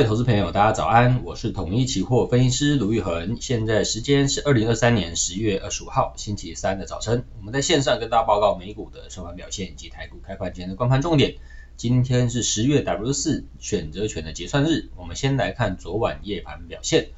[0.00, 11.34] 位投资朋友，大家早安，我是统一期货分析师卢玉恒，现在时间是二零二三年十月二十五号星期三的早晨，我们在线上跟大家报告美股的收盘表现以及台股开盘前的观盘重点。
[11.76, 17.10] 今天是十月 W 四选择权的结算日，我们先来看昨晚夜盘表现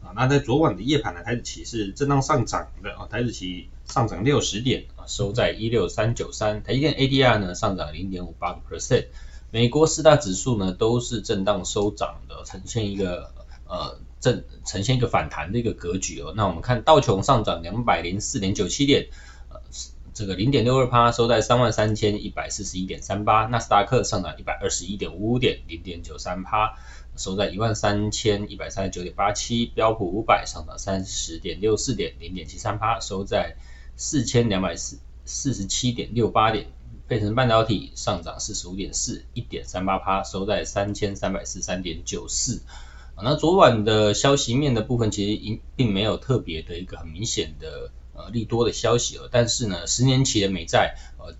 [0.00, 9.06] 啊，那在昨晚的夜盘呢，台指期是震荡上涨的啊，台指期上涨六十点啊，收在一六三九三，台积电 ADR 呢上涨零点五八个 percent。
[9.50, 13.32] 美国四大指数呢都是震荡收涨的，呈现一个
[13.66, 16.34] 呃正呈现一个反弹的一个格局哦。
[16.36, 19.08] 那我们看道琼上涨两百零四点九七点，
[19.48, 19.60] 呃
[20.12, 23.46] 这个零点六二趴收在三万三千一百四十一点三八。
[23.46, 26.76] 纳斯达克上涨一百二十一点五五点，零点九三趴
[27.16, 29.64] 收在一万三千一百三十九点八七。
[29.64, 33.56] 标普五百上涨三十点六四点，零点七三趴收在
[33.96, 36.66] 四千两百四四十七点六八点。
[37.08, 42.60] 费城半导体上涨四十五点四，一点三八趴，收在三千三百四十三点九四。
[43.20, 49.30] 那昨晚的消息面的部分，其实并没有特别的一个很明显的呃利多的消息了。
[49.32, 51.34] 但是呢，十年期的美债呃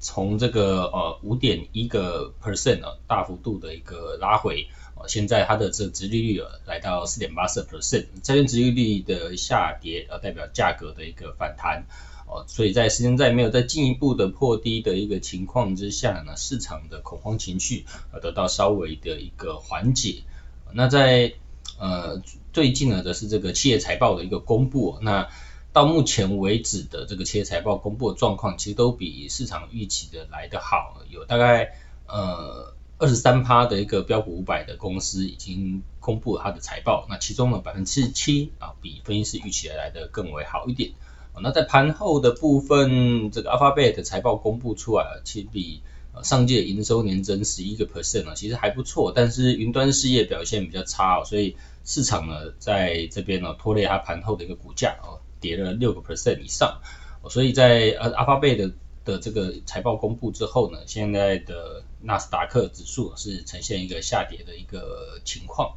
[0.00, 11.84] 从这个呃五点一个 percent 啊大幅度的一个拉回，呃现在它的这殖利率啊来到四点八四 percent，债券殖利率的下跌呃代表价格的一个反弹。
[12.26, 20.22] 哦，所以在时间在没有再进一步的破低的一个情况之下呢，市场的恐慌情绪呃得到稍微的一个缓解。
[20.72, 21.34] 那在
[21.80, 24.98] 呃最近呢，则是这个企业财报的一个公布。
[25.02, 25.28] 那
[25.72, 31.74] 到目前为止的这个企业财报公布的状况，其实都比市场预期的来得好，有大概
[32.06, 40.92] 呃二十三趴的一个标普五百的公司已经公布了它的财报，那其中呢百分之七啊比分析师预期的来得更为好一点。
[41.42, 45.80] 那在盘后的部分，这个 Alphabet 财报公布出来了，其实比
[46.22, 49.12] 上季营收年增十一个 percent 啊，其实还不错。
[49.14, 56.80] 但是云端事业表现比较差哦，所以市场呢在这边呢拖累它盘后的一个股价哦，跌了六个 percent 以上。
[57.28, 58.72] 所以在呃阿帕贝的
[59.04, 65.76] 的这个财报公布之后呢，现在的纳斯达克指数是呈现一个下跌的一个情况。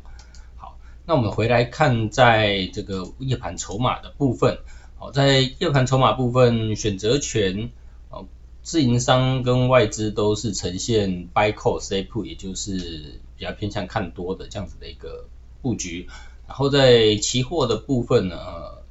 [0.55, 4.59] 好，那我们回来看在这个夜盘筹码的部分。
[4.97, 7.71] 好，在夜盘筹码部分，选择权，
[8.09, 8.25] 哦，
[8.61, 15.27] 自营商跟外资都是呈现 buy call say put，也就是比较偏向看多的这样子的一个
[15.61, 16.07] 布局。
[16.47, 18.82] 然后在期货的部分呢，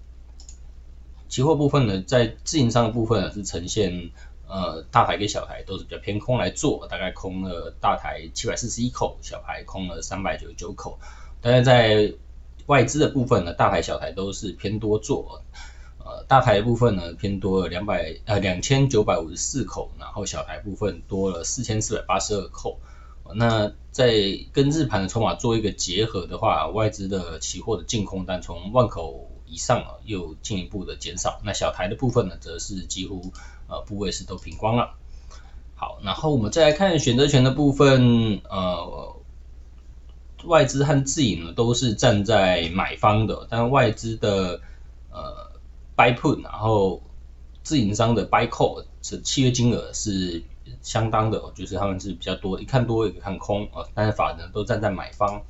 [1.32, 4.10] 期货部分呢，在自营商的部分是呈现
[4.46, 10.98] 呃大台跟小台都是比较偏空来做，大概空了大台七百四十一口，小台空了三百九十九口。
[11.40, 12.12] 但是在
[12.66, 15.40] 外资的部分呢，大台小台都是偏多做。
[16.04, 22.78] 呃，大台部分呢偏多了两百呃两千九百五十四口，然后小台部分多了四千四百八十二口。
[23.34, 24.12] 那在
[24.52, 31.40] 跟日盘的筹码做一个结合的话，外资的期货的净空单从万口以上啊又进一步的减少。
[31.44, 33.32] 那小台的部分呢，则是几乎
[33.68, 34.94] 呃部位是都平光了。
[35.76, 39.16] 好，然后我们再来看选择权的部分，呃，
[40.44, 44.60] 外资和自营呢都是站在买方的，但外资的
[45.10, 45.52] 呃。
[45.94, 47.02] buy put，然后
[47.62, 50.42] 自营商的 buy call 是契约金额是
[50.80, 55.42] 相当的，就是他们是比较多，一看多一个看空啊，但是法人都站在买方。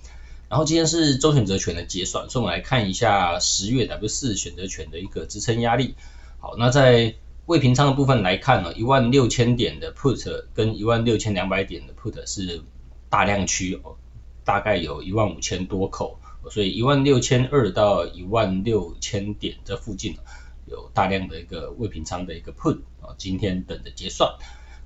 [0.52, 5.94] 然后今天是周选择权的结算，所以我们来看一下十月 W 四选择权的一个支撑压力。
[6.40, 7.14] 好，那在
[7.46, 12.62] 未平仓的部分来看呢，一万六千点的 put 跟一万六千两百点的 put 是
[13.08, 13.96] 大量区哦，
[14.44, 16.18] 大概有一万五千多口。
[16.50, 20.18] 所以一万六千二到一万六千点这附近
[20.66, 24.30] 有大量的一个未平仓的一个 put 啊，今天等着结算。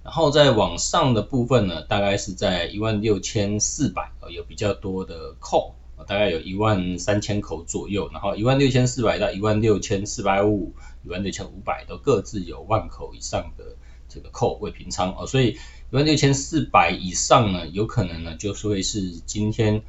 [0.07, 8.09] 然后在往上的部分呢，大概是在一万六千四百啊，有比较多的 call 啊，大概有一万三千口左右。
[8.13, 10.73] 然后一万六千四百到一万六千四百五、
[11.05, 13.65] 一万六千五百都各自有万口以上的
[14.09, 15.59] 这个 call 未平仓啊，所以
[15.91, 19.83] 一万六千四百以上呢，有可能呢就是会是今天。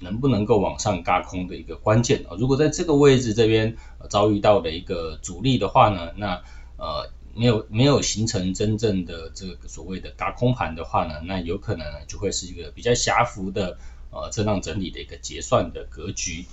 [0.00, 3.76] 能不能够往上轧空的一个关键啊，如果在这个位置这边
[4.08, 6.40] 遭遇到的一个阻力的话呢，那
[6.76, 13.78] 呃没有没有形成真正的这个所谓的大空盘的话呢，那有可能就会是一个比较狭幅的
[14.10, 16.46] 呃震荡整理的一个结算的格局。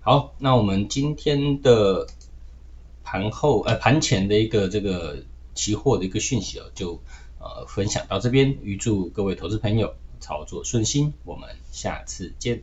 [0.00, 2.06] 好，那我们今天的
[3.04, 5.24] 盘后呃盘前的一个这个
[5.54, 7.02] 期货的一个讯息啊，就
[7.38, 12.62] 呃分享到这边，预祝各位投资朋友操作顺心，我们下次见。